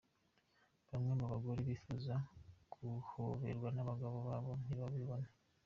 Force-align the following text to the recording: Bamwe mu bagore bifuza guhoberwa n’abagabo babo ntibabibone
Bamwe 0.89 1.11
mu 1.19 1.25
bagore 1.31 1.59
bifuza 1.69 2.13
guhoberwa 2.73 3.67
n’abagabo 3.71 4.17
babo 4.27 4.51
ntibabibone 4.63 5.27